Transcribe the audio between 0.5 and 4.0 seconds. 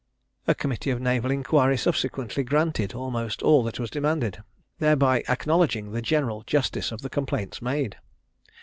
committee of naval inquiry subsequently granted almost all that was